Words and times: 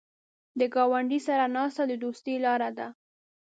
د 0.59 0.61
ګاونډي 0.73 1.19
سره 1.27 1.45
ناسته 1.55 1.83
د 1.87 1.93
دوستۍ 2.03 2.35
لاره 2.45 2.69
ده 2.77 2.87